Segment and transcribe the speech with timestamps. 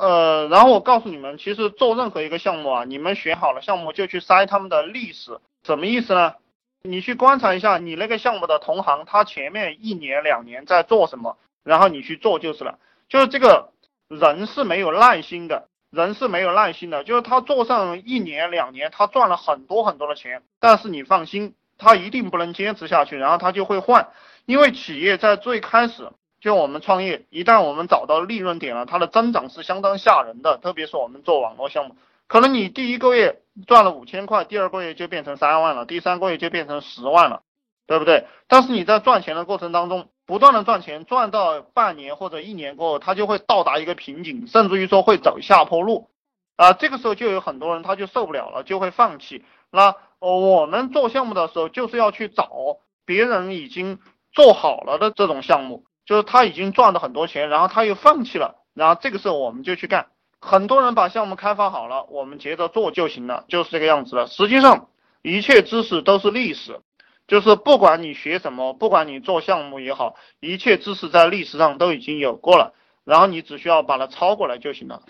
[0.00, 6.36] 呃，然后我告诉你们，其实做任何一个项目啊，你们选好了项目就去筛他们的历史，什么意思呢？
[6.82, 12.78] 你去观察一下你那个项目的同行，他前面一年两年在做什么，然后你去做就是了。
[13.10, 13.72] 就是这个
[14.08, 24.08] 人是没有耐心的，人是没有耐心的，就是他做上一年两年，他赚了很多很多的钱，但是你放心，他一定不能坚持下去，然后他就会换，
[24.46, 26.08] 因为企业在最开始。
[26.40, 30.56] 就我们创业，一旦我们找到利润点了，它的增长是相当吓人的。
[30.56, 31.96] 特别是我们做网络项目，
[32.28, 37.42] 可能你第一个月赚了五千块，第二个月就变成三万了，第三个月就变成十万了，
[37.86, 38.26] 对不对？
[38.48, 46.08] 但是你在赚钱的过程当中，不断的赚钱，赚到半年或者一年过后，它就会到达一个瓶颈，甚至于说会走下坡路
[46.56, 46.72] 啊。
[46.72, 49.44] 这个时候就有很多人他就受不了了，就会放弃。
[49.70, 53.98] 那我们做项目的时候，就是要去找别人已经
[54.32, 55.84] 做好了的这种项目。
[56.10, 60.08] 就是他已经赚了很多钱，然后他又放弃了，然后这个时候我们就去干。
[60.40, 64.26] 很多人把项目开发好了，我们接着做就行了，就是这个样子的。
[64.26, 64.88] 实际上，
[65.22, 66.80] 一切知识都是历史，
[67.28, 75.02] 就是不管你学什么，不管你做项目也好，一切知识在历史上都已经有过了，然后你只需要把它抄过来就行了。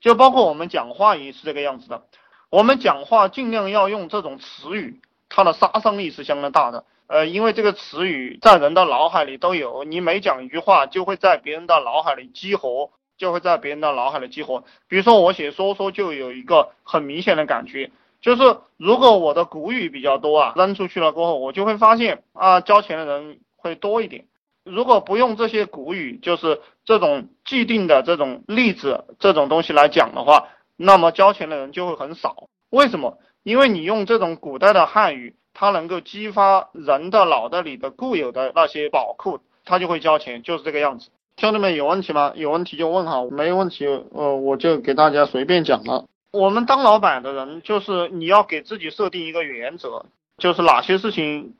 [0.00, 2.02] 就包括我们讲话也是这个样子的，
[2.50, 6.86] 我们讲话尽量要用这种词语，它的杀伤力是相当大的。
[7.10, 14.62] 呃，因为这个词语在人的脑海里都有，你每讲一句话，就会在别人的脑海里激活，就会在别人的脑海里激活。
[14.86, 24.26] 比如说我写说说，就有一个很明显的感觉，就是如果我的古语比较多啊，扔出去了过后，我就会发现啊，交钱的人会多一点。
[24.62, 32.46] 如果不用这些古语，就是这种既定的这种例子这种东西来讲的话，那么交钱的人就会很少。
[32.68, 33.18] 为什么？
[33.42, 35.34] 因为你用这种古代的汉语。
[35.60, 41.10] 它能够激发人的脑袋里的固有的那些宝库，他就会交钱，就是这个样子。
[41.36, 42.32] 兄弟们有问题吗？
[42.34, 46.06] 有问题就问哈，没问题，呃，我就给大家随便讲了。
[46.32, 50.06] 我们当老板的人，就是你要给自己设定一个原则，
[50.38, 51.52] 就是哪些事情，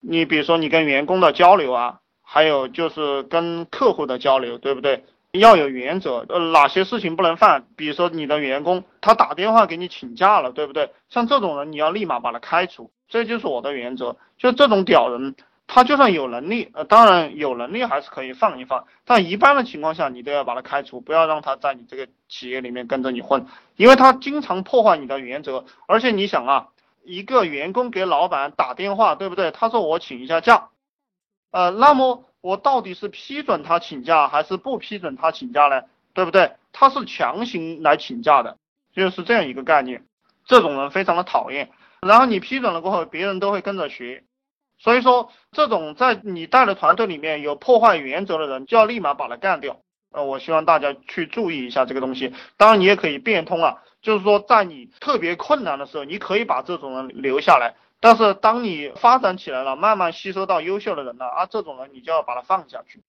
[0.00, 5.02] 你比如说你跟员工的交流啊，还有就是跟客户的交流，对不对？
[5.32, 7.64] 要有原则，呃，哪些事情不能犯？
[7.76, 10.90] 比如说你的员工他打电话给你请假了，对不对？
[11.08, 14.16] 像这种人，你要立马把他开除，这就是我的原则。
[14.38, 23.44] 就这种屌人，他就算有能力，呃，当然有能力还是可以放一放，但一般的情况下，你都要把他开除，不要让他在你这个企业里面跟着你混，
[23.76, 25.66] 因为他经常破坏你的原则。
[25.86, 26.68] 而且你想啊，
[27.04, 29.50] 一个员工给老板打电话，对不对？
[29.50, 30.68] 他说我请一下假，
[31.50, 32.24] 呃，那么。
[32.42, 35.82] 我到底是批准他请假还是不批准他请假呢？
[36.14, 36.52] 对不对？
[36.72, 38.56] 他是强行来请假的，
[38.94, 40.06] 就是这样一个概念。
[40.46, 41.68] 这种人非常的讨厌。
[42.06, 44.24] 然后你批准了过后，别人都会跟着学。
[44.78, 49.80] 所以说，这种在你带的团队里面有破坏原则的人，就要立马把他干掉。
[50.10, 52.32] 呃，我希望大家去注意一下这个东西。
[52.56, 57.74] 当然，你也可以变通啊，就是说在你特别困难的时候，你可以把这种人留下来。
[58.00, 63.02] 但是当你发展起来了，慢慢吸收到优秀的人了啊，这种人你就要把他放下去，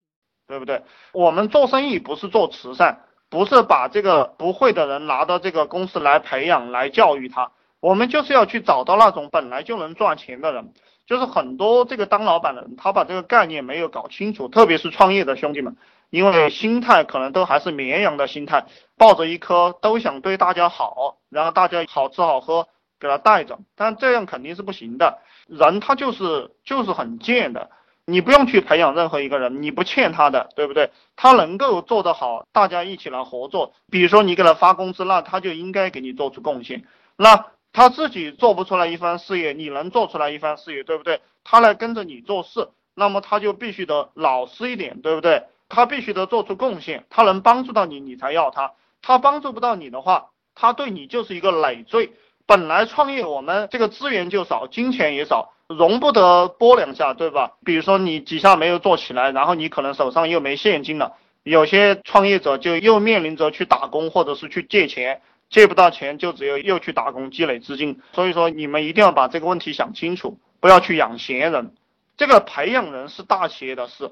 [0.48, 0.84] 对不对？
[1.14, 10.72] 我们做生意不是做慈善，不是把这个不会的人拿到这个公司来培养、来教育他，我们就是要去找到那种本来就能赚钱的人。
[11.06, 15.76] 就是很多这个当老板的人，他把这个概念没有搞清楚，特别是创业的兄弟们，
[16.10, 18.66] 因为心态可能都还是绵羊的心态，
[18.98, 22.68] 抱着一颗都想对大家好，然后大家好吃好喝。
[23.00, 25.18] 给他带着，但这样肯定是不行的。
[25.48, 27.72] 人他就是就是很贱的，
[28.06, 30.92] 你不用去培养任何一个人，你不欠他的，对不对？
[31.16, 33.74] 他能够做得好，大家一起来合作。
[33.90, 36.84] 比如说你给他发工资，那他就应该给你做出贡献。
[37.18, 41.22] 那他自己做不出来一番事业，你能做出来一番事业，对不对？
[41.44, 45.44] 他来跟着你做事，那么他就必须得老实一点，对不对？
[45.70, 48.74] 他必须得做出贡献，他能帮助到你，你才要他。
[49.02, 52.12] 他帮助不到你的话，他对你就是一个累赘。
[52.46, 57.54] 本来创业我们这个资源就少，金钱也少，容不得拨两下，对吧？
[57.64, 68.02] 比如说你几下没有做起来，然后你可能手上又没现金了，有些创业者就又面临着去打工或者是去借钱，借不到钱就只有又去打工积累资金。
[68.14, 71.76] 所以说你们一定要把这个问题想清楚，不要去养闲人。
[72.18, 74.12] 这个培养人是大企业的事，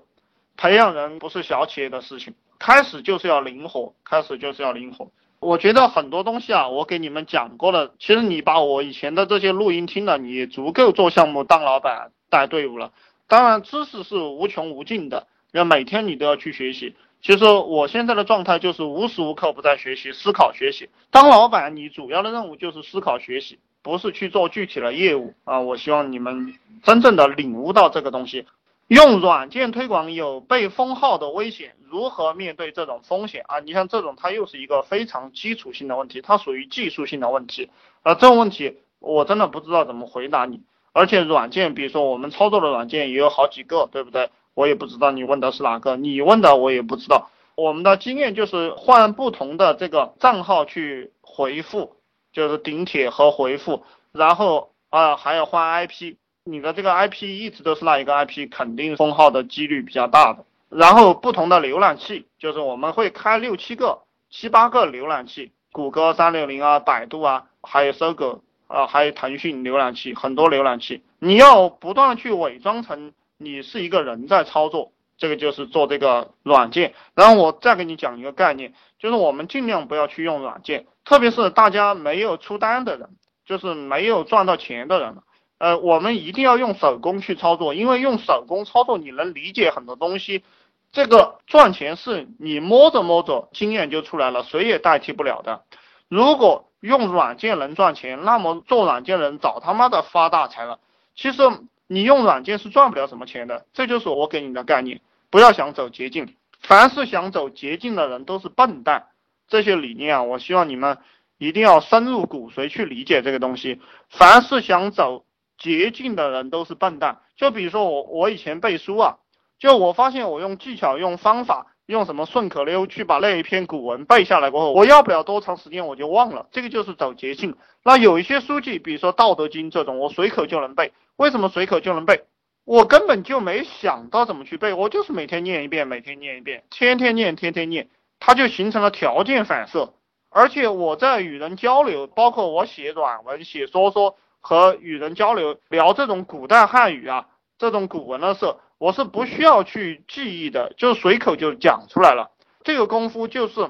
[0.58, 2.36] 培养人不是小企业的事情。
[2.60, 5.10] 开始就是要灵活，开始就是要灵活。
[5.40, 7.94] 我觉得很多东西啊，我给你们讲过了。
[7.98, 12.92] 其实你把我以前的这些录音听了，你足够做项目、当老板、带队伍了。
[13.28, 16.96] 当然，知识是无穷无尽的，要每天你都要去学习。
[17.22, 20.90] 其实我现在的状态就是无时无刻不在学习、思考、学习。
[21.12, 25.60] 当老板，你主要的任务就是思考、学习，不是去做具体的业务啊。
[25.60, 28.46] 我希望你们真正的领悟到这个东西。
[28.88, 33.60] 用软件推广有被封号的危险，如何面对这种风险啊？
[33.60, 37.70] 你像这种，它又是一个非常基础性的问题，它属于技术性的问题，
[38.02, 40.62] 啊，这种问题我真的不知道怎么回答你。
[40.92, 44.32] 而且软件，比如说我们操作的软件也有好几个，对不对？
[44.60, 47.30] 我也不知道你问的是哪个，你问的我也不知道。
[47.56, 51.96] 我们的经验就是换不同的这个账号去回复，
[52.34, 56.18] 就是顶帖和回复，然后啊还要换 IP。
[56.44, 60.44] 你的这个 IP 一直都是那一个 IP，肯定封号的几率比较大的。
[60.68, 76.94] 然后不同的浏览器，就是我们会开六七个、七八个浏览器，谷歌三六零啊、百度啊，还有搜狗啊，还有腾讯浏览器，很多浏览器，你要不断去伪装成你是一个人在操作，这个就是做这个软件。
[77.16, 83.10] 然后我再给你讲一个概念，就是我们尽量不要去用软件，特别是大家没有出单的人，
[83.46, 85.16] 就是没有赚到钱的人。
[85.58, 90.44] 呃，我们一定要用手工去操作，因为用手工操作，你能理解很多东西。
[90.92, 95.64] 这个赚钱是你摸着摸着，经验就出来了，谁也代替不了的。
[96.10, 100.80] 如果用软件能赚钱，那么做软件人早他妈的发大财了。
[101.16, 101.44] 其实
[101.90, 105.02] 你用软件是赚不了什么钱的，这就是我给你的概念。
[105.30, 109.08] 不要想走捷径，凡是想走捷径的人都是笨蛋。
[109.48, 111.00] 这些理念啊，我希望你们
[111.38, 113.82] 一定要深入骨髓去理解这个东西。
[114.08, 115.26] 凡是想走。
[115.62, 117.20] 捷径的人都是笨蛋。
[117.36, 119.18] 就比如说我，我以前背书啊，
[119.60, 126.46] 就我发现我用技巧、用方法、用什么顺口溜去把那一篇古文背下来过后，我要不了多长时间我就忘了。
[126.52, 127.56] 这个就是走捷径。
[127.84, 130.94] 那有一些书籍，比如说《道德经》这种，我随口就能背。
[131.16, 132.26] 为什么随口就能背？
[132.64, 137.90] 我根本就没想到怎么去背，我就是每天念一遍，每天念一遍，天天念，天天念，
[138.20, 139.94] 它就形成了条件反射。
[140.30, 144.16] 而且我在与人交流，包括我写软文、写说说。
[144.42, 147.28] 和与人交流聊这种古代汉语啊，
[147.58, 152.32] 这种古文的时候，我是不需要去记忆的，就随口就讲出来了。
[152.64, 153.70] 这个功夫就是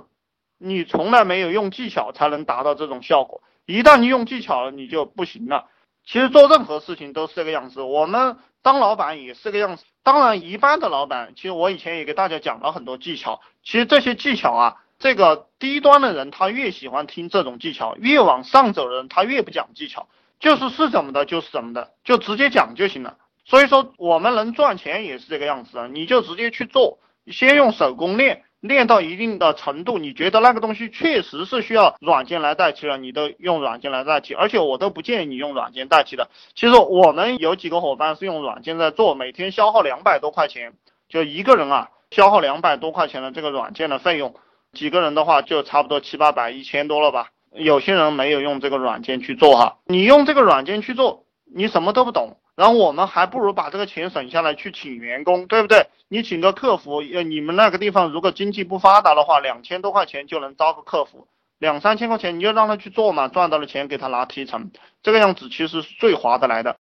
[0.57, 5.65] 你从来没有用技巧才能达到这种效果，一旦你用技巧了，你就不行了。
[6.05, 9.83] 其实做任何事情都是这个样子，我们当老板也是个样子。
[10.03, 13.41] 当然，一般的老板，其实我以前也给大家讲了很多技巧。
[13.63, 20.07] 其实这些技巧啊，这个低端的人他越喜欢听这种技巧，越往上走的人他越不讲技巧。
[20.39, 23.17] 就是是怎么的，就是怎么的，就直接讲就行了。
[23.49, 34.35] 所以说，我们能赚钱也是这个样子啊，你就直接去做，先用手工练，练到一定的程度，你觉得那个东西确实是需要软件来代替了，你都用软件来代替。
[34.35, 36.29] 而且我都不建议你用软件代替的。
[36.53, 40.73] 其实我们有几个伙伴是用软件在做，每天消耗两百多块钱，
[41.09, 44.35] 就一个人啊，消耗两百多块钱的这个软件的费用，
[44.73, 47.29] 几个人的话就差不多七八百、一千多了吧。
[47.51, 51.23] 有些人没有用这个软件去做哈，你用这个软件去做，
[51.53, 55.87] 你什么都不懂，然后我们还不如把这个钱省下来去请员工，对不对？
[56.07, 64.71] 你请个客服，呃，你们那个地方如果经济不发达的话，两千多块钱就能招个客服，两三千块钱你就让他去做嘛，赚到了钱给他拿提成，
[65.03, 66.77] 这个样子其实是最划得来的。